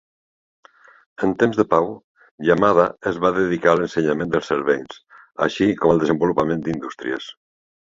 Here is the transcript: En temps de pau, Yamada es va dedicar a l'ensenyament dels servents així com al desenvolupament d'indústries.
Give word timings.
En 1.27 1.35
temps 1.43 1.59
de 1.59 1.65
pau, 1.73 1.91
Yamada 2.47 2.87
es 3.13 3.21
va 3.27 3.33
dedicar 3.37 3.75
a 3.75 3.77
l'ensenyament 3.83 4.33
dels 4.33 4.51
servents 4.55 4.99
així 5.49 5.71
com 5.85 5.95
al 5.95 6.05
desenvolupament 6.07 6.67
d'indústries. 6.67 7.33